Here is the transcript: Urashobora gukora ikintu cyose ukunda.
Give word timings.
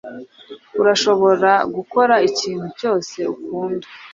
Urashobora 0.81 1.51
gukora 1.75 2.15
ikintu 2.29 2.67
cyose 2.79 3.17
ukunda. 3.33 3.87